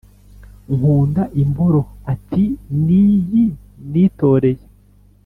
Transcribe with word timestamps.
nkunda 0.75 1.23
imboro, 1.41 1.81
ati 2.13 2.43
n'iyi 2.83 3.45
nitoreye!!! 3.89 4.63